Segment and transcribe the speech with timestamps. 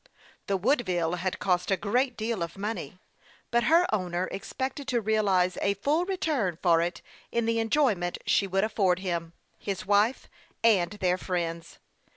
[0.47, 2.97] The Woodville had cost a great deal of money;
[3.51, 8.47] but her owner expected to realize a full return for it in the enjoyment she
[8.47, 10.27] would afford him, his wife,
[10.63, 11.77] and their friends.